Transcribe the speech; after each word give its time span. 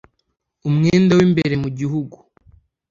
umwenda 0.69 1.11
w'imbere 1.17 1.55
mu 1.63 1.69
gihugu, 1.79 2.17